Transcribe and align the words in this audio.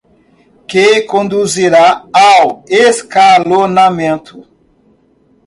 Que 0.67 0.85
conduzirá 1.05 2.07
ao 2.27 2.63
escalonamento 2.67 4.47